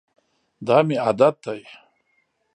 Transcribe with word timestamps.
دا 0.67 0.77
مي 0.87 0.95
عادت 1.05 1.35
دی. 1.45 1.59